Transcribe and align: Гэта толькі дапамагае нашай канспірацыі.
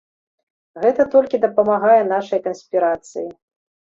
Гэта 0.85 1.05
толькі 1.15 1.41
дапамагае 1.43 1.99
нашай 2.13 2.41
канспірацыі. 2.47 3.29